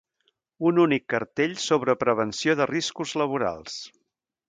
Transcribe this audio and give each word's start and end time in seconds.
Un 0.69 0.79
únic 0.83 1.03
cartell 1.15 1.53
sobre 1.65 1.97
prevenció 2.07 2.59
de 2.63 2.71
riscos 2.75 3.17
laborals. 3.25 3.79